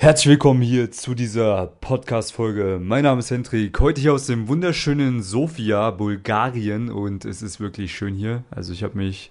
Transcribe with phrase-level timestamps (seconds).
[0.00, 2.80] Herzlich willkommen hier zu dieser Podcast-Folge.
[2.82, 7.94] Mein Name ist Hendrik, heute hier aus dem wunderschönen Sofia, Bulgarien und es ist wirklich
[7.94, 8.42] schön hier.
[8.50, 9.30] Also ich habe mich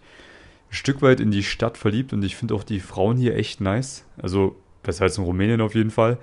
[0.69, 3.61] ein Stück weit in die Stadt verliebt und ich finde auch die Frauen hier echt
[3.61, 4.05] nice.
[4.21, 6.19] Also besser als in Rumänien auf jeden Fall.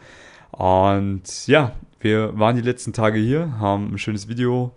[0.52, 4.70] Und ja, wir waren die letzten Tage hier, haben ein schönes Video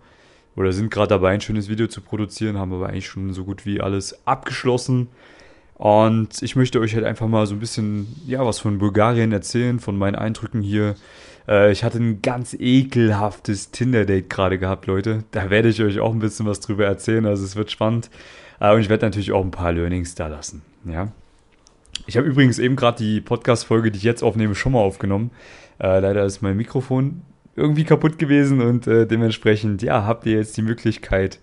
[0.56, 3.64] oder sind gerade dabei, ein schönes Video zu produzieren, haben aber eigentlich schon so gut
[3.66, 5.06] wie alles abgeschlossen.
[5.80, 9.80] Und ich möchte euch halt einfach mal so ein bisschen, ja, was von Bulgarien erzählen,
[9.80, 10.94] von meinen Eindrücken hier.
[11.48, 15.24] Äh, ich hatte ein ganz ekelhaftes Tinder-Date gerade gehabt, Leute.
[15.30, 18.10] Da werde ich euch auch ein bisschen was drüber erzählen, also es wird spannend.
[18.60, 21.12] Äh, und ich werde natürlich auch ein paar Learnings da lassen, ja.
[22.06, 25.30] Ich habe übrigens eben gerade die Podcast-Folge, die ich jetzt aufnehme, schon mal aufgenommen.
[25.78, 27.22] Äh, leider ist mein Mikrofon
[27.56, 31.38] irgendwie kaputt gewesen und äh, dementsprechend, ja, habt ihr jetzt die Möglichkeit,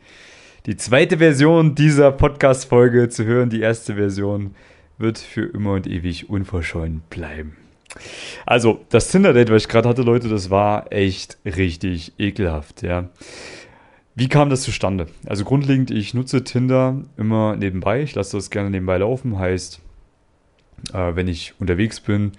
[0.67, 3.49] die zweite Version dieser Podcast-Folge zu hören.
[3.49, 4.53] Die erste Version
[4.97, 7.55] wird für immer und ewig unverschollen bleiben.
[8.45, 13.07] Also, das Tinder-Date, was ich gerade hatte, Leute, das war echt richtig ekelhaft, ja.
[14.13, 15.07] Wie kam das zustande?
[15.25, 18.01] Also grundlegend, ich nutze Tinder immer nebenbei.
[18.01, 19.39] Ich lasse das gerne nebenbei laufen.
[19.39, 19.79] Heißt,
[20.91, 22.33] äh, wenn ich unterwegs bin,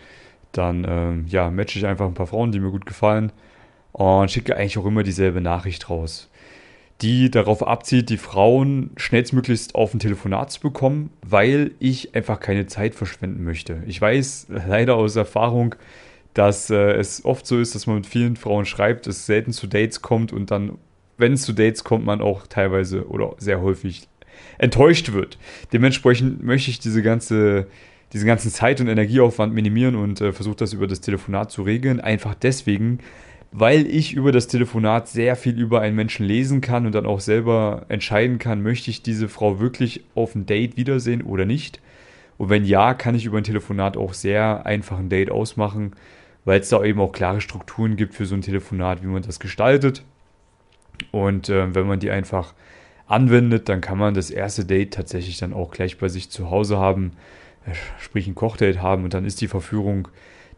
[0.53, 3.33] dann äh, ja, matche ich einfach ein paar Frauen, die mir gut gefallen
[3.93, 6.29] und schicke eigentlich auch immer dieselbe Nachricht raus
[7.01, 12.67] die darauf abzielt, die Frauen schnellstmöglichst auf ein Telefonat zu bekommen, weil ich einfach keine
[12.67, 13.83] Zeit verschwenden möchte.
[13.87, 15.75] Ich weiß leider aus Erfahrung,
[16.35, 19.67] dass äh, es oft so ist, dass man mit vielen Frauen schreibt, es selten zu
[19.67, 20.79] Dates kommt und dann,
[21.17, 24.09] wenn es zu Dates kommt, man auch teilweise oder sehr häufig
[24.59, 25.39] enttäuscht wird.
[25.73, 27.67] Dementsprechend möchte ich diese ganze
[28.13, 32.01] diesen ganzen Zeit- und Energieaufwand minimieren und äh, versuche das über das Telefonat zu regeln.
[32.01, 33.01] Einfach deswegen,
[33.51, 37.21] weil ich über das Telefonat sehr viel über einen Menschen lesen kann und dann auch
[37.21, 41.81] selber entscheiden kann, möchte ich diese Frau wirklich auf ein Date wiedersehen oder nicht.
[42.37, 45.93] Und wenn ja, kann ich über ein Telefonat auch sehr einfach ein Date ausmachen,
[46.45, 49.41] weil es da eben auch klare Strukturen gibt für so ein Telefonat, wie man das
[49.41, 50.03] gestaltet.
[51.11, 52.55] Und äh, wenn man die einfach
[53.07, 56.79] anwendet, dann kann man das erste Date tatsächlich dann auch gleich bei sich zu Hause
[56.79, 57.13] haben,
[57.67, 60.09] äh, sprich ein Kochdate haben und dann ist die Verführung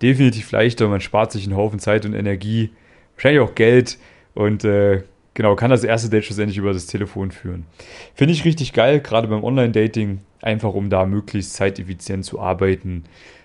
[0.02, 0.88] definitiv leichter.
[0.88, 2.70] Man spart sich einen Haufen Zeit und Energie,
[3.14, 3.98] wahrscheinlich auch Geld
[4.34, 5.02] und äh,
[5.34, 7.66] genau, kann das erste Date schlussendlich über das Telefon führen.
[8.14, 13.04] Finde ich richtig geil, gerade beim Online-Dating, einfach um da möglichst zeiteffizient zu arbeiten,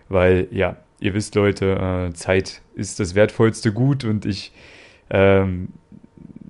[0.10, 4.52] weil ja, ihr wisst Leute, äh, Zeit ist das wertvollste Gut und ich
[5.10, 5.70] ähm,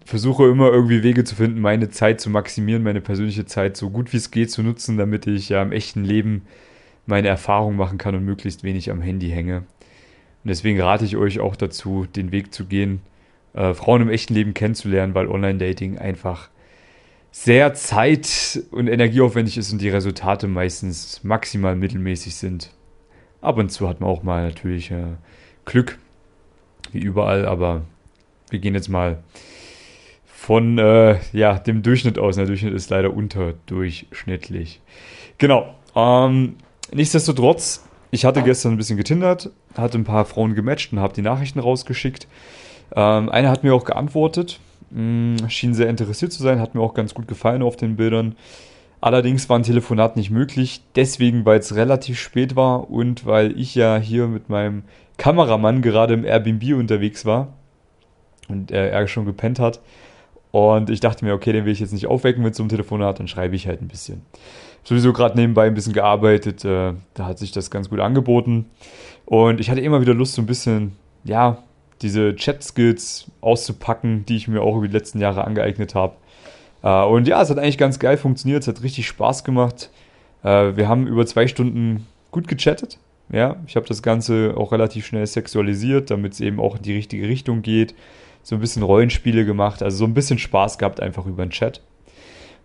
[0.05, 4.13] versuche immer irgendwie Wege zu finden, meine Zeit zu maximieren, meine persönliche Zeit so gut
[4.13, 6.43] wie es geht zu nutzen, damit ich ja im echten Leben
[7.07, 9.63] meine Erfahrungen machen kann und möglichst wenig am Handy hänge.
[10.45, 13.01] Und deswegen rate ich euch auch dazu, den Weg zu gehen,
[13.55, 16.49] äh, Frauen im echten Leben kennenzulernen, weil Online-Dating einfach
[17.31, 22.69] sehr zeit- und energieaufwendig ist und die Resultate meistens maximal mittelmäßig sind.
[23.41, 25.15] Ab und zu hat man auch mal natürlich äh,
[25.65, 25.97] Glück,
[26.91, 27.81] wie überall, aber
[28.51, 29.23] wir gehen jetzt mal
[30.25, 32.35] von äh, ja, dem Durchschnitt aus.
[32.35, 34.79] Der Durchschnitt ist leider unterdurchschnittlich.
[35.39, 35.73] Genau.
[35.95, 36.57] Ähm,
[36.93, 37.83] nichtsdestotrotz
[38.15, 41.59] ich hatte gestern ein bisschen getindert, hatte ein paar Frauen gematcht und habe die Nachrichten
[41.59, 42.27] rausgeschickt.
[42.95, 44.61] Ähm, eine hat mir auch geantwortet,
[44.91, 47.97] mh, hm, schien sehr interessiert zu sein, hat mir auch ganz gut gefallen auf den
[47.97, 48.35] Bildern.
[49.01, 53.75] Allerdings war ein Telefonat nicht möglich, deswegen, weil es relativ spät war und weil ich
[53.75, 54.83] ja hier mit meinem
[55.17, 57.49] Kameramann gerade im Airbnb unterwegs war
[58.47, 59.81] und er, er schon gepennt hat.
[60.51, 63.19] Und ich dachte mir, okay, den will ich jetzt nicht aufwecken mit so einem Telefonat,
[63.19, 64.21] dann schreibe ich halt ein bisschen
[64.85, 66.63] sowieso gerade nebenbei ein bisschen gearbeitet.
[66.63, 68.67] Äh, da hat sich das ganz gut angeboten.
[69.25, 70.93] Und ich hatte immer wieder Lust, so ein bisschen,
[71.25, 71.57] ja,
[72.01, 76.15] diese Chat-Skills auszupacken, die ich mir auch über die letzten Jahre angeeignet habe.
[76.83, 78.61] Äh, und ja, es hat eigentlich ganz geil funktioniert.
[78.61, 79.89] Es hat richtig Spaß gemacht.
[80.43, 82.99] Äh, wir haben über zwei Stunden gut gechattet.
[83.29, 86.93] Ja, ich habe das Ganze auch relativ schnell sexualisiert, damit es eben auch in die
[86.93, 87.95] richtige Richtung geht.
[88.43, 91.81] So ein bisschen Rollenspiele gemacht, also so ein bisschen Spaß gehabt einfach über den Chat.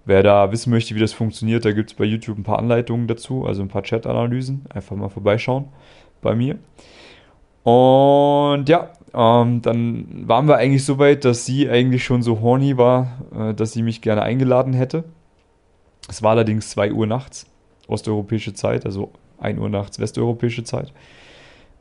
[0.04, 3.06] Wer da wissen möchte, wie das funktioniert, da gibt es bei YouTube ein paar Anleitungen
[3.06, 4.64] dazu, also ein paar Chat-Analysen.
[4.72, 5.66] Einfach mal vorbeischauen
[6.22, 6.58] bei mir.
[7.62, 12.76] Und ja, ähm, dann waren wir eigentlich so weit, dass sie eigentlich schon so horny
[12.76, 15.04] war, äh, dass sie mich gerne eingeladen hätte.
[16.08, 17.46] Es war allerdings 2 Uhr nachts,
[17.86, 20.92] osteuropäische Zeit, also 1 Uhr nachts, westeuropäische Zeit.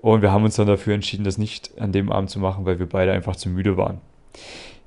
[0.01, 2.79] Und wir haben uns dann dafür entschieden, das nicht an dem Abend zu machen, weil
[2.79, 3.99] wir beide einfach zu müde waren.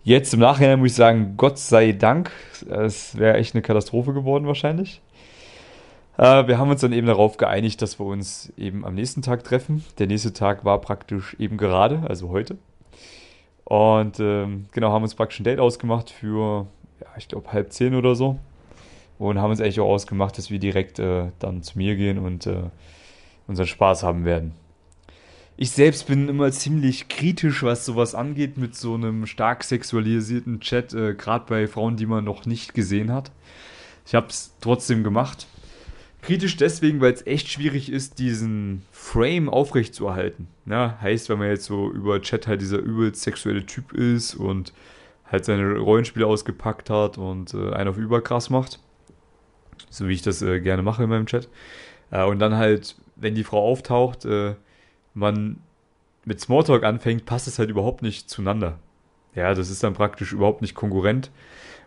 [0.05, 2.33] Jetzt im Nachhinein muss ich sagen, Gott sei Dank,
[2.69, 5.01] es wäre echt eine Katastrophe geworden wahrscheinlich.
[6.19, 9.45] Äh, wir haben uns dann eben darauf geeinigt, dass wir uns eben am nächsten Tag
[9.45, 9.85] treffen.
[9.99, 12.59] Der nächste Tag war praktisch eben gerade, also heute.
[13.63, 16.67] Und ähm, genau, haben uns praktisch ein Date ausgemacht für,
[17.01, 18.41] ja, ich glaube, halb zehn oder so.
[19.21, 22.49] Und haben uns eigentlich auch ausgemacht, dass wir direkt äh, dann zu mir gehen und
[22.49, 22.65] äh,
[23.47, 24.53] unseren Spaß haben werden.
[25.57, 30.95] Ich selbst bin immer ziemlich kritisch, was sowas angeht, mit so einem stark sexualisierten Chat,
[30.95, 33.31] äh, gerade bei Frauen, die man noch nicht gesehen hat.
[34.07, 35.47] Ich habe es trotzdem gemacht.
[36.23, 40.47] Kritisch deswegen, weil es echt schwierig ist, diesen Frame aufrechtzuerhalten.
[40.67, 44.73] Ja, heißt, wenn man jetzt so über Chat halt dieser übelst sexuelle Typ ist und
[45.31, 48.79] halt seine Rollenspiele ausgepackt hat und äh, einen auf überkrass macht.
[49.91, 51.49] So wie ich das äh, gerne mache in meinem Chat.
[52.11, 54.55] Äh, und dann halt, wenn die Frau auftaucht, äh,
[55.15, 55.59] man
[56.25, 58.79] mit Smalltalk anfängt, passt es halt überhaupt nicht zueinander.
[59.35, 61.31] Ja, das ist dann praktisch überhaupt nicht konkurrent.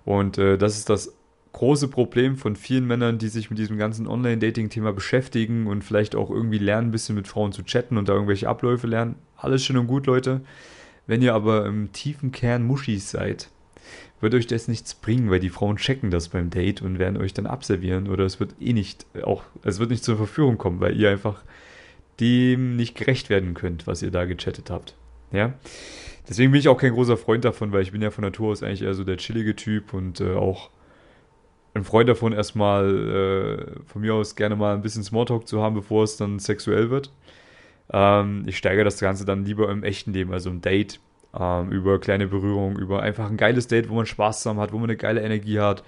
[0.03, 1.13] Und äh, das ist das
[1.53, 6.29] große Problem von vielen Männern, die sich mit diesem ganzen Online-Dating-Thema beschäftigen und vielleicht auch
[6.29, 9.15] irgendwie lernen, ein bisschen mit Frauen zu chatten und da irgendwelche Abläufe lernen.
[9.37, 10.41] Alles schön und gut, Leute.
[11.07, 13.49] Wenn ihr aber im tiefen Kern Muschis seid,
[14.19, 17.33] wird euch das nichts bringen, weil die Frauen checken das beim Date und werden euch
[17.33, 20.99] dann abservieren oder es wird eh nicht auch, es wird nicht zur Verführung kommen, weil
[20.99, 21.43] ihr einfach
[22.19, 24.95] dem nicht gerecht werden könnt, was ihr da gechattet habt.
[25.31, 25.53] Ja.
[26.27, 28.63] Deswegen bin ich auch kein großer Freund davon, weil ich bin ja von Natur aus
[28.63, 30.69] eigentlich eher so der chillige Typ und äh, auch
[31.75, 35.75] ein Freund davon, erstmal äh, von mir aus gerne mal ein bisschen Smalltalk zu haben,
[35.75, 37.11] bevor es dann sexuell wird.
[37.91, 40.99] Ähm, ich steigere das Ganze dann lieber im echten Leben, also ein Date,
[41.37, 44.77] ähm, über kleine Berührungen, über einfach ein geiles Date, wo man Spaß zusammen hat, wo
[44.77, 45.83] man eine geile Energie hat,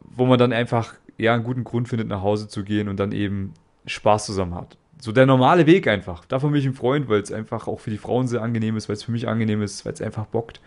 [0.00, 3.12] wo man dann einfach ja einen guten Grund findet, nach Hause zu gehen und dann
[3.12, 3.54] eben
[3.86, 4.76] Spaß zusammen hat.
[5.00, 6.24] So der normale Weg einfach.
[6.24, 8.88] Davon bin ich ein Freund, weil es einfach auch für die Frauen sehr angenehm ist,
[8.88, 10.60] weil es für mich angenehm ist, weil es einfach bockt.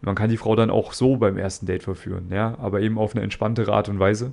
[0.00, 3.14] Man kann die Frau dann auch so beim ersten Date verführen, ja, aber eben auf
[3.14, 4.32] eine entspanntere Art und Weise.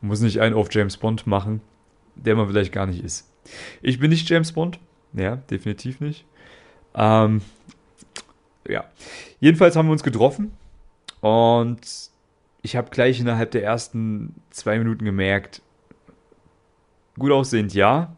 [0.00, 1.60] Man muss nicht einen auf James Bond machen,
[2.14, 3.28] der man vielleicht gar nicht ist.
[3.82, 4.78] Ich bin nicht James Bond,
[5.12, 6.24] ja, definitiv nicht.
[6.94, 7.40] Ähm,
[8.68, 8.84] ja,
[9.40, 10.52] jedenfalls haben wir uns getroffen
[11.20, 11.80] und
[12.62, 15.62] ich habe gleich innerhalb der ersten zwei Minuten gemerkt,
[17.18, 18.16] gut aussehend ja,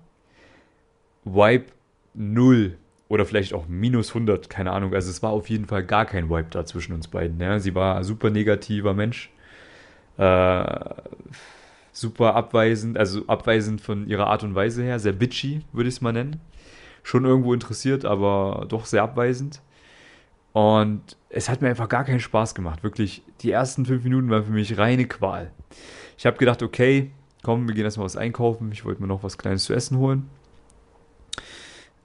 [1.24, 1.72] Wipe
[2.14, 2.76] 0
[3.08, 4.94] oder vielleicht auch minus 100, keine Ahnung.
[4.94, 7.40] Also es war auf jeden Fall gar kein Wipe da zwischen uns beiden.
[7.40, 7.58] Ja.
[7.58, 9.30] Sie war ein super negativer Mensch,
[10.16, 10.78] äh,
[11.92, 16.00] super abweisend, also abweisend von ihrer Art und Weise her, sehr bitchy, würde ich es
[16.00, 16.40] mal nennen.
[17.02, 19.60] Schon irgendwo interessiert, aber doch sehr abweisend.
[20.52, 22.82] Und es hat mir einfach gar keinen Spaß gemacht.
[22.82, 25.50] Wirklich, die ersten fünf Minuten waren für mich reine Qual.
[26.18, 27.10] Ich habe gedacht, okay,
[27.42, 28.70] komm, wir gehen erstmal was einkaufen.
[28.72, 30.28] Ich wollte mir noch was Kleines zu essen holen.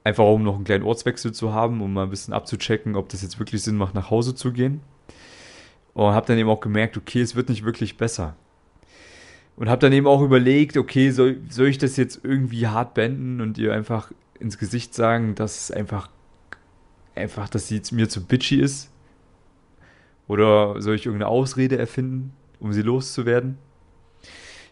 [0.04, 3.22] Einfach um noch einen kleinen Ortswechsel zu haben, um mal ein bisschen abzuchecken, ob das
[3.22, 4.80] jetzt wirklich Sinn macht, nach Hause zu gehen.
[5.94, 8.36] Und habe dann eben auch gemerkt, okay, es wird nicht wirklich besser.
[9.56, 13.40] Und habe dann eben auch überlegt, okay, soll, soll ich das jetzt irgendwie hart beenden
[13.40, 16.10] und ihr einfach ins Gesicht sagen, dass einfach,
[17.14, 18.90] einfach, dass sie mir zu bitchy ist?
[20.28, 23.58] Oder soll ich irgendeine Ausrede erfinden, um sie loszuwerden?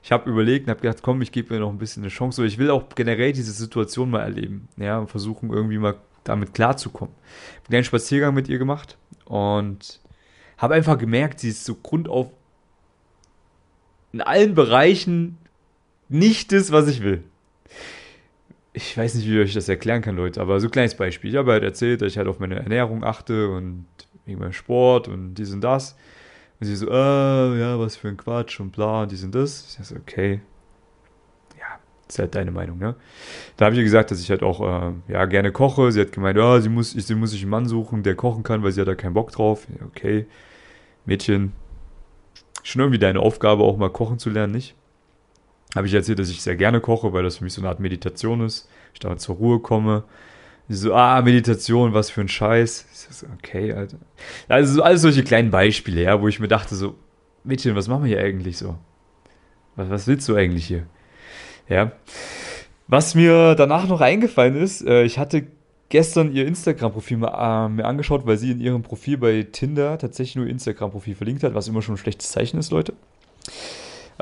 [0.05, 2.45] Ich habe überlegt und habe gedacht, komm, ich gebe mir noch ein bisschen eine Chance.
[2.45, 4.69] Ich will auch generell diese Situation mal erleben.
[4.77, 7.15] Ja, und versuchen irgendwie mal damit klarzukommen.
[7.62, 10.01] Ich habe einen Spaziergang mit ihr gemacht und
[10.59, 12.29] habe einfach gemerkt, sie ist so grundauf
[14.12, 15.39] in allen Bereichen
[16.11, 17.25] nicht das, was ich will.
[18.75, 21.31] Ich weiß nicht, wie ich das erklären kann, Leute, aber so ein kleines Beispiel.
[21.31, 23.87] Ich habe halt erzählt, dass ich halt auf meine Ernährung achte und
[24.27, 25.97] wegen meinem Sport und dies und das.
[26.64, 29.76] Und sie so, äh, ja, was für ein Quatsch und bla und dies und das.
[29.78, 30.40] Ich so, okay.
[31.61, 31.78] Ja,
[32.08, 32.94] ist halt deine Meinung, ne?
[33.58, 35.93] Da habe ich ihr gesagt, dass ich halt auch, äh, ja, gerne koche.
[35.93, 38.62] Sie hat gemeint, ja, sie muss, sie muss sich einen Mann suchen, der kochen kann,
[38.62, 39.67] weil sie hat da keinen Bock drauf.
[39.89, 40.24] Okay,
[41.05, 41.53] Mädchen,
[42.62, 44.74] schon irgendwie deine Aufgabe, auch mal kochen zu lernen, nicht?
[45.77, 47.79] Habe ich erzählt, dass ich sehr gerne koche, weil das für mich so eine Art
[47.81, 48.70] Meditation ist.
[48.94, 50.15] Ich da zur Ruhe komme die
[50.69, 52.87] so, ah, Meditation, was für ein Scheiß.
[53.11, 53.99] So, okay, Alter.
[54.49, 56.94] Also so alles solche kleinen Beispiele, ja, wo ich mir dachte so,
[57.44, 58.77] Mädchen, was machen wir hier eigentlich so?
[59.77, 60.87] Was, was willst du eigentlich hier?
[61.69, 61.93] Ja.
[62.89, 65.47] Was mir danach noch eingefallen ist, äh, ich hatte
[65.91, 70.47] gestern ihr Instagram-Profil äh, mir angeschaut, weil sie in ihrem Profil bei Tinder tatsächlich nur
[70.47, 72.94] Instagram-Profil verlinkt hat, was immer schon ein schlechtes Zeichen ist, Leute.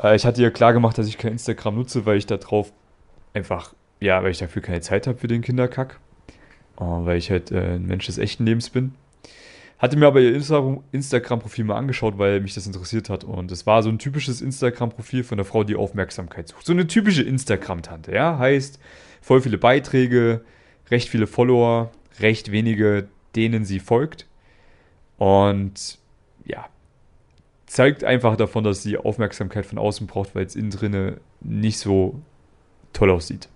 [0.01, 2.73] Äh, ich hatte ihr klar gemacht, dass ich kein Instagram nutze, weil ich da drauf
[3.33, 5.99] einfach, ja, weil ich dafür keine Zeit habe für den Kinderkack
[6.77, 8.93] weil ich halt äh, ein Mensch des echten Lebens bin.
[9.77, 10.33] Hatte mir aber ihr
[10.91, 13.25] Instagram-Profil mal angeschaut, weil mich das interessiert hat.
[13.25, 16.65] Und es war so ein typisches Instagram-Profil von einer Frau, die Aufmerksamkeit sucht.
[16.65, 18.37] So eine typische Instagram-Tante, ja.
[18.37, 18.79] Heißt,
[19.21, 20.45] voll viele Beiträge,
[20.89, 24.25] recht viele Follower, recht wenige, denen sie folgt.
[25.17, 25.97] Und
[26.45, 26.65] ja,
[27.65, 32.21] zeigt einfach davon, dass sie Aufmerksamkeit von außen braucht, weil es innen drinne nicht so
[32.93, 33.49] toll aussieht.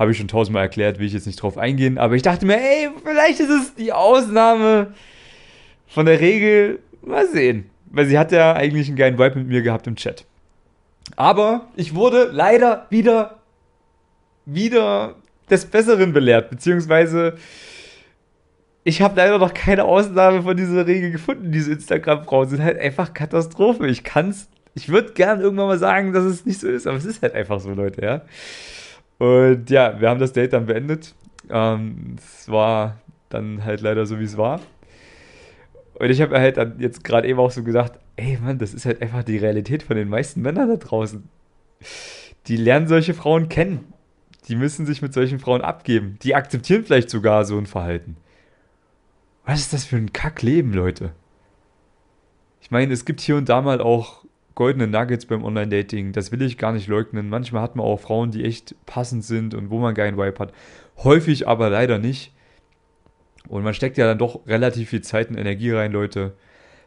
[0.00, 1.98] Habe ich schon tausendmal erklärt, will ich jetzt nicht drauf eingehen.
[1.98, 4.94] Aber ich dachte mir, ey, vielleicht ist es die Ausnahme
[5.86, 6.78] von der Regel.
[7.02, 7.68] Mal sehen.
[7.90, 10.24] Weil sie hat ja eigentlich einen geilen Vibe mit mir gehabt im Chat.
[11.16, 13.40] Aber ich wurde leider wieder,
[14.46, 15.16] wieder
[15.50, 17.34] des Besseren belehrt, beziehungsweise
[18.84, 21.52] ich habe leider noch keine Ausnahme von dieser Regel gefunden.
[21.52, 23.86] Diese Instagram-Frauen sind halt einfach Katastrophe.
[23.88, 27.04] Ich kann's, ich würde gern irgendwann mal sagen, dass es nicht so ist, aber es
[27.04, 28.22] ist halt einfach so, Leute, ja.
[29.20, 31.14] Und ja, wir haben das Date dann beendet.
[31.50, 32.96] Ähm, es war
[33.28, 34.60] dann halt leider so, wie es war.
[35.98, 38.86] Und ich habe halt dann jetzt gerade eben auch so gedacht, ey Mann, das ist
[38.86, 41.28] halt einfach die Realität von den meisten Männern da draußen.
[42.46, 43.92] Die lernen solche Frauen kennen.
[44.48, 46.18] Die müssen sich mit solchen Frauen abgeben.
[46.22, 48.16] Die akzeptieren vielleicht sogar so ein Verhalten.
[49.44, 51.12] Was ist das für ein Kackleben, Leute?
[52.62, 54.24] Ich meine, es gibt hier und da mal auch
[54.60, 56.12] goldene Nuggets beim Online-Dating.
[56.12, 57.30] Das will ich gar nicht leugnen.
[57.30, 60.52] Manchmal hat man auch Frauen, die echt passend sind und wo man keinen Vibe hat.
[60.98, 62.34] Häufig aber leider nicht.
[63.48, 66.34] Und man steckt ja dann doch relativ viel Zeit und Energie rein, Leute.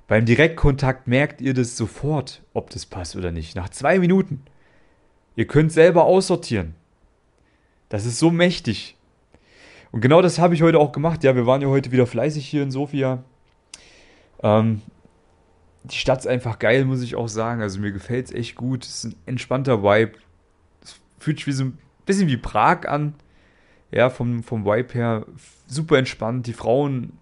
[0.08, 3.56] Beim Direktkontakt merkt ihr das sofort, ob das passt oder nicht.
[3.56, 4.44] Nach zwei Minuten.
[5.36, 6.76] Ihr könnt selber aussortieren.
[7.90, 8.98] Das ist so mächtig.
[9.92, 11.24] Und genau das habe ich heute auch gemacht.
[11.24, 13.24] Ja, wir waren ja heute wieder fleißig hier in Sofia.
[14.44, 14.84] Ähm,
[15.84, 17.62] die Stadt ist einfach geil, muss ich auch sagen.
[17.62, 18.86] Also mir gefällt es echt gut.
[18.86, 20.14] Es ist ein entspannter Vibe.
[20.82, 23.16] Es fühlt sich wie so ein bisschen wie Prag an.
[23.92, 25.26] Ja, vom, vom Vibe her
[25.68, 26.48] super entspannt.
[26.48, 27.14] Die Frauen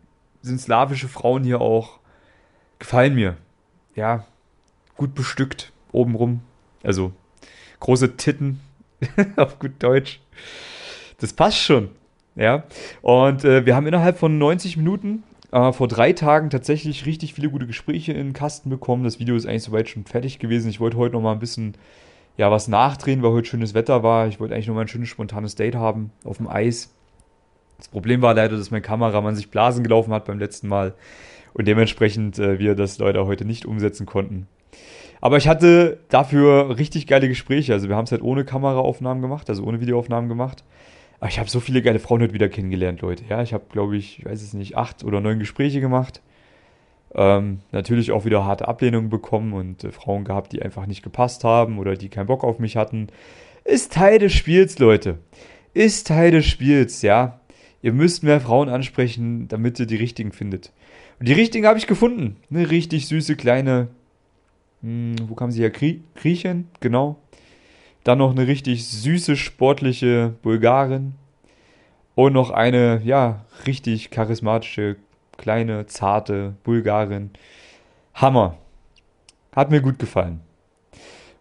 [0.41, 2.00] sind slawische Frauen hier auch.
[2.80, 3.38] Gefallen mir.
[3.96, 4.25] Ja,
[4.96, 6.41] gut bestückt obenrum.
[6.84, 7.12] Also
[7.80, 8.62] große Titten
[9.36, 10.22] auf gut Deutsch.
[11.18, 11.89] Das passt schon.
[12.36, 12.63] Ja,
[13.01, 17.50] und äh, wir haben innerhalb von 90 Minuten äh, vor drei Tagen tatsächlich richtig viele
[17.50, 19.03] gute Gespräche in den Kasten bekommen.
[19.03, 20.70] Das Video ist eigentlich soweit schon fertig gewesen.
[20.70, 21.75] Ich wollte heute noch mal ein bisschen
[22.38, 24.27] ja, was nachdrehen, weil heute schönes Wetter war.
[24.27, 26.93] Ich wollte eigentlich noch mal ein schönes spontanes Date haben auf dem Eis.
[27.77, 30.93] Das Problem war leider, dass mein Kameramann sich Blasen gelaufen hat beim letzten Mal
[31.53, 34.48] und dementsprechend äh, wir das leider heute nicht umsetzen konnten.
[35.20, 37.74] Aber ich hatte dafür richtig geile Gespräche.
[37.74, 40.63] Also wir haben es halt ohne Kameraaufnahmen gemacht, also ohne Videoaufnahmen gemacht.
[41.22, 43.24] Aber ich habe so viele geile Frauen heute wieder kennengelernt, Leute.
[43.30, 46.20] Ja, ich habe, glaube ich, ich weiß es nicht, acht oder neun Gespräche gemacht.
[47.13, 51.44] Ähm, natürlich auch wieder harte Ablehnungen bekommen und äh, Frauen gehabt, die einfach nicht gepasst
[51.44, 53.08] haben oder die keinen Bock auf mich hatten.
[53.63, 55.20] Ist Teil des Spiels, Leute.
[55.75, 57.40] Ist Teil des Spiels, ja.
[57.84, 60.72] Ihr müsst mehr Frauen ansprechen, damit ihr die richtigen findet.
[61.20, 62.38] Und die richtigen habe ich gefunden.
[62.50, 63.90] Eine richtig süße kleine.
[64.82, 65.70] Hm, wo kam sie her?
[65.70, 67.20] Griechen, genau.
[68.03, 71.13] Dann noch eine richtig süße, sportliche Bulgarin.
[72.15, 74.98] Und noch eine, ja, richtig charismatische,
[75.38, 77.31] kleine, zarte Bulgarin.
[78.13, 78.58] Hammer.
[79.55, 80.41] Hat mir gut gefallen.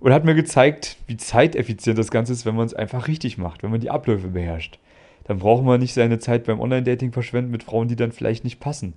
[0.01, 3.63] Und hat mir gezeigt, wie zeiteffizient das Ganze ist, wenn man es einfach richtig macht,
[3.63, 4.79] wenn man die Abläufe beherrscht.
[5.25, 8.61] Dann braucht man nicht seine Zeit beim Online-Dating verschwenden mit Frauen, die dann vielleicht nicht
[8.61, 8.95] passen.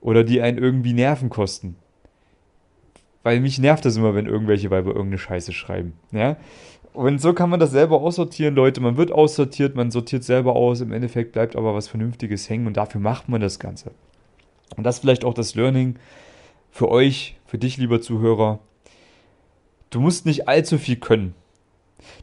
[0.00, 1.76] Oder die einen irgendwie Nerven kosten.
[3.22, 5.94] Weil mich nervt das immer, wenn irgendwelche Weiber irgendeine Scheiße schreiben.
[6.10, 6.36] Ja?
[6.92, 8.80] Und so kann man das selber aussortieren, Leute.
[8.80, 10.80] Man wird aussortiert, man sortiert selber aus.
[10.80, 13.92] Im Endeffekt bleibt aber was Vernünftiges hängen und dafür macht man das Ganze.
[14.76, 15.96] Und das ist vielleicht auch das Learning
[16.70, 18.58] für euch, für dich, lieber Zuhörer.
[19.90, 21.34] Du musst nicht allzu viel können.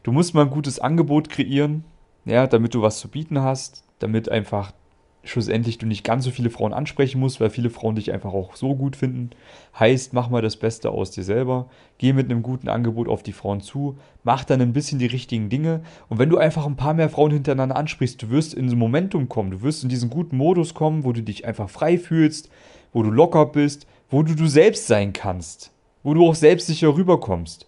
[0.02, 1.84] Du musst mal ein gutes Angebot kreieren,
[2.24, 4.72] ja, damit du was zu bieten hast, damit einfach
[5.24, 8.56] schlussendlich du nicht ganz so viele Frauen ansprechen musst, weil viele Frauen dich einfach auch
[8.56, 9.30] so gut finden.
[9.78, 13.32] Heißt, mach mal das Beste aus dir selber, geh mit einem guten Angebot auf die
[13.32, 15.82] Frauen zu, mach dann ein bisschen die richtigen Dinge.
[16.08, 19.28] Und wenn du einfach ein paar mehr Frauen hintereinander ansprichst, du wirst in so Momentum
[19.28, 22.48] kommen, du wirst in diesen guten Modus kommen, wo du dich einfach frei fühlst,
[22.92, 25.70] wo du locker bist, wo du du selbst sein kannst,
[26.02, 27.66] wo du auch selbstsicher rüberkommst.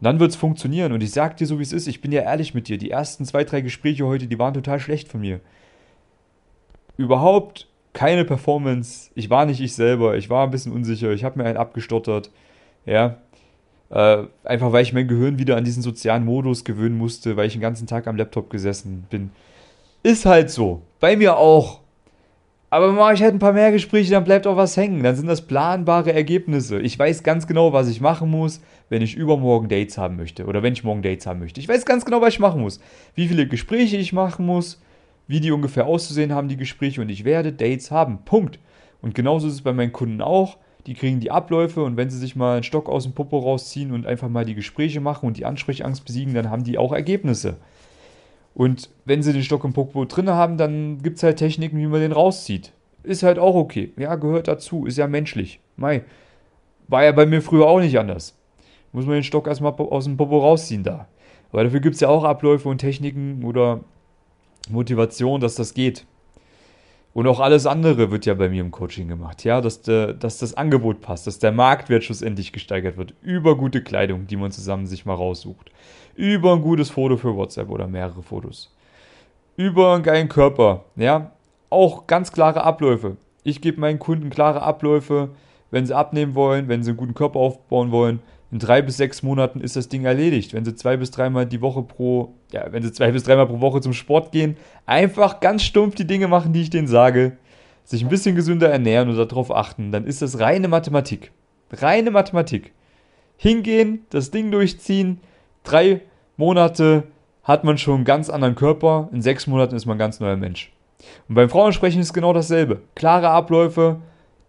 [0.00, 0.92] Und dann wird es funktionieren.
[0.92, 2.92] Und ich sag dir so wie es ist, ich bin ja ehrlich mit dir, die
[2.92, 5.40] ersten zwei, drei Gespräche heute, die waren total schlecht von mir
[6.98, 9.10] überhaupt keine Performance.
[9.14, 10.16] Ich war nicht ich selber.
[10.16, 11.10] Ich war ein bisschen unsicher.
[11.12, 12.30] Ich habe mir einen abgestottert.
[12.84, 13.16] Ja.
[13.88, 17.54] Äh, einfach weil ich mein Gehirn wieder an diesen sozialen Modus gewöhnen musste, weil ich
[17.54, 19.30] den ganzen Tag am Laptop gesessen bin.
[20.02, 20.82] Ist halt so.
[21.00, 21.80] Bei mir auch.
[22.70, 25.02] Aber mache ich halt ein paar mehr Gespräche, dann bleibt auch was hängen.
[25.02, 26.80] Dann sind das planbare Ergebnisse.
[26.80, 30.44] Ich weiß ganz genau, was ich machen muss, wenn ich übermorgen Dates haben möchte.
[30.44, 31.60] Oder wenn ich morgen Dates haben möchte.
[31.60, 32.78] Ich weiß ganz genau, was ich machen muss.
[33.14, 34.82] Wie viele Gespräche ich machen muss
[35.28, 38.24] wie die ungefähr auszusehen haben, die Gespräche, und ich werde Dates haben.
[38.24, 38.58] Punkt.
[39.00, 40.56] Und genauso ist es bei meinen Kunden auch.
[40.86, 43.92] Die kriegen die Abläufe und wenn sie sich mal einen Stock aus dem Popo rausziehen
[43.92, 47.58] und einfach mal die Gespräche machen und die Ansprechangst besiegen, dann haben die auch Ergebnisse.
[48.54, 51.86] Und wenn sie den Stock im Popo drin haben, dann gibt es halt Techniken, wie
[51.86, 52.72] man den rauszieht.
[53.02, 53.92] Ist halt auch okay.
[53.96, 54.86] Ja, gehört dazu.
[54.86, 55.60] Ist ja menschlich.
[55.76, 56.04] Mai.
[56.88, 58.36] War ja bei mir früher auch nicht anders.
[58.92, 61.06] Muss man den Stock erstmal aus dem Popo rausziehen da.
[61.52, 63.80] Aber dafür gibt es ja auch Abläufe und Techniken oder
[64.70, 66.04] Motivation, dass das geht.
[67.14, 69.42] Und auch alles andere wird ja bei mir im Coaching gemacht.
[69.42, 73.14] Ja, dass, de, dass das Angebot passt, dass der Marktwert schlussendlich gesteigert wird.
[73.22, 75.72] Über gute Kleidung, die man zusammen sich mal raussucht.
[76.14, 78.72] Über ein gutes Foto für WhatsApp oder mehrere Fotos.
[79.56, 80.84] über einen geilen Körper.
[80.96, 81.32] Ja,
[81.68, 83.16] auch ganz klare Abläufe.
[83.42, 85.30] Ich gebe meinen Kunden klare Abläufe,
[85.70, 88.20] wenn sie abnehmen wollen, wenn sie einen guten Körper aufbauen wollen.
[88.50, 90.54] In drei bis sechs Monaten ist das Ding erledigt.
[90.54, 93.60] Wenn sie zwei bis dreimal die Woche pro, ja, wenn sie zwei bis dreimal pro
[93.60, 97.36] Woche zum Sport gehen, einfach ganz stumpf die Dinge machen, die ich denen sage,
[97.84, 101.32] sich ein bisschen gesünder ernähren und darauf achten, dann ist das reine Mathematik.
[101.72, 102.72] Reine Mathematik.
[103.36, 105.20] Hingehen, das Ding durchziehen,
[105.62, 106.02] drei
[106.36, 107.04] Monate
[107.44, 110.36] hat man schon einen ganz anderen Körper, in sechs Monaten ist man ein ganz neuer
[110.36, 110.72] Mensch.
[111.28, 112.82] Und beim Frauensprechen ist genau dasselbe.
[112.94, 114.00] Klare Abläufe,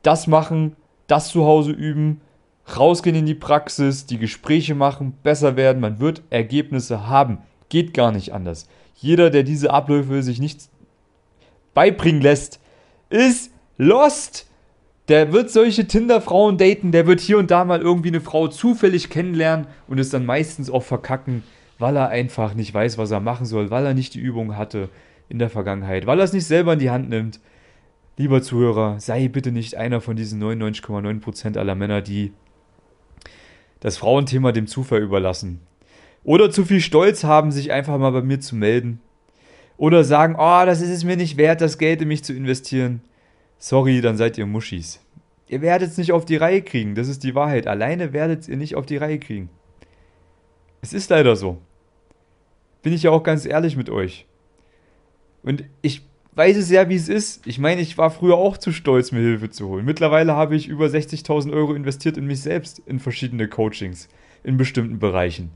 [0.01, 0.75] das machen,
[1.07, 2.21] das zu Hause üben,
[2.77, 7.39] rausgehen in die Praxis, die Gespräche machen, besser werden, man wird Ergebnisse haben.
[7.69, 8.67] Geht gar nicht anders.
[8.95, 10.69] Jeder, der diese Abläufe sich nicht
[11.73, 12.59] beibringen lässt,
[13.09, 14.47] ist lost.
[15.07, 19.09] Der wird solche Tinder-Frauen daten, der wird hier und da mal irgendwie eine Frau zufällig
[19.09, 21.43] kennenlernen und es dann meistens auch verkacken,
[21.79, 24.89] weil er einfach nicht weiß, was er machen soll, weil er nicht die Übung hatte
[25.27, 27.39] in der Vergangenheit, weil er es nicht selber in die Hand nimmt.
[28.17, 32.33] Lieber Zuhörer, sei bitte nicht einer von diesen 99,9% aller Männer, die
[33.79, 35.61] das Frauenthema dem Zufall überlassen.
[36.23, 38.99] Oder zu viel Stolz haben, sich einfach mal bei mir zu melden.
[39.77, 43.01] Oder sagen, oh, das ist es mir nicht wert, das Geld in mich zu investieren.
[43.57, 44.99] Sorry, dann seid ihr Muschis.
[45.47, 47.65] Ihr werdet es nicht auf die Reihe kriegen, das ist die Wahrheit.
[47.65, 49.49] Alleine werdet ihr nicht auf die Reihe kriegen.
[50.81, 51.59] Es ist leider so
[52.81, 54.25] bin ich ja auch ganz ehrlich mit euch.
[55.43, 56.01] Und ich
[56.33, 57.45] weiß es ja, wie es ist.
[57.47, 59.85] Ich meine, ich war früher auch zu stolz, mir Hilfe zu holen.
[59.85, 64.09] Mittlerweile habe ich über 60.000 Euro investiert in mich selbst, in verschiedene Coachings,
[64.43, 65.51] in bestimmten Bereichen.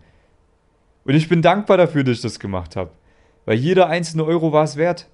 [1.05, 2.91] Und ich bin dankbar dafür, dass ich das gemacht habe.
[3.45, 5.09] Weil jeder einzelne Euro war es wert.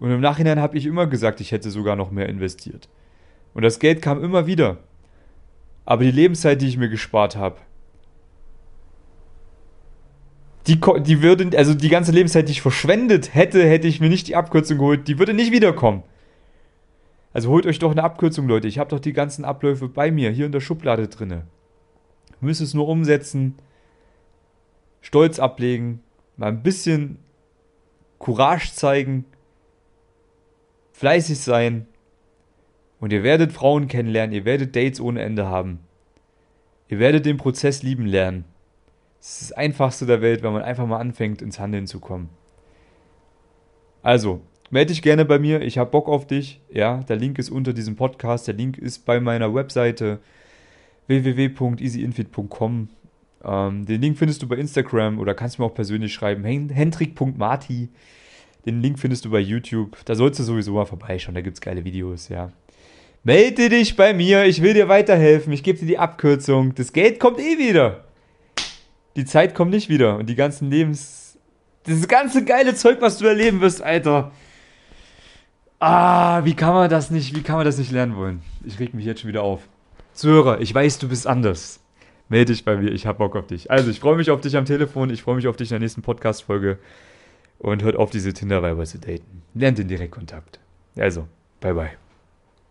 [0.00, 2.88] Und im Nachhinein habe ich immer gesagt, ich hätte sogar noch mehr investiert.
[3.54, 4.78] Und das Geld kam immer wieder.
[5.84, 7.56] Aber die Lebenszeit, die ich mir gespart habe,
[10.66, 14.28] die, die würde, also die ganze Lebenszeit, die ich verschwendet hätte, hätte ich mir nicht
[14.28, 16.02] die Abkürzung geholt, die würde nicht wiederkommen.
[17.32, 18.68] Also holt euch doch eine Abkürzung, Leute.
[18.68, 21.46] Ich habe doch die ganzen Abläufe bei mir, hier in der Schublade drinne.
[22.40, 23.56] Müsst es nur umsetzen,
[25.00, 26.02] Stolz ablegen,
[26.36, 27.18] mal ein bisschen
[28.18, 29.24] Courage zeigen,
[30.92, 31.86] fleißig sein
[33.00, 35.80] und ihr werdet Frauen kennenlernen, ihr werdet Dates ohne Ende haben.
[36.88, 38.44] Ihr werdet den Prozess lieben lernen.
[39.20, 42.30] Es ist das einfachste der Welt, wenn man einfach mal anfängt, ins Handeln zu kommen.
[44.02, 45.60] Also, melde dich gerne bei mir.
[45.62, 46.60] Ich habe Bock auf dich.
[46.70, 48.48] Ja, der Link ist unter diesem Podcast.
[48.48, 50.20] Der Link ist bei meiner Webseite
[51.06, 52.88] www.easyinfit.com.
[53.44, 56.44] Ähm, den Link findest du bei Instagram oder kannst mir auch persönlich schreiben.
[56.44, 57.88] Hendrik.marti.
[58.66, 59.96] Den Link findest du bei YouTube.
[60.04, 61.34] Da sollst du sowieso mal vorbeischauen.
[61.34, 62.52] Da gibt es geile Videos, ja.
[63.24, 64.44] Melde dich bei mir.
[64.44, 65.52] Ich will dir weiterhelfen.
[65.52, 66.74] Ich gebe dir die Abkürzung.
[66.74, 68.04] Das Geld kommt eh wieder
[69.16, 71.38] die Zeit kommt nicht wieder und die ganzen Lebens.
[71.86, 74.32] Dieses ganze geile Zeug, was du erleben wirst, Alter.
[75.78, 78.42] Ah, wie kann man das nicht, wie kann man das nicht lernen wollen?
[78.64, 79.62] Ich reg mich jetzt schon wieder auf.
[80.12, 81.79] Zuhörer, ich weiß, du bist anders.
[82.30, 83.70] Melde dich bei mir, ich hab Bock auf dich.
[83.70, 85.80] Also, ich freue mich auf dich am Telefon, ich freue mich auf dich in der
[85.80, 86.78] nächsten Podcast-Folge
[87.58, 89.42] und hört auf, diese Tinder-Weiber zu daten.
[89.54, 90.60] Lernt den Direktkontakt.
[90.96, 91.26] Also,
[91.60, 92.09] bye bye.